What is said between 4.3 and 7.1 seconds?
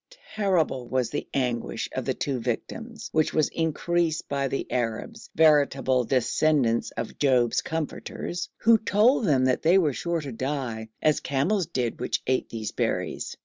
the Arabs, veritable descendants